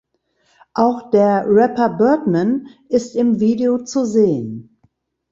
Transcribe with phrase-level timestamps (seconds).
[0.73, 4.79] Auch der Rapper Birdman ist im Video zu sehen.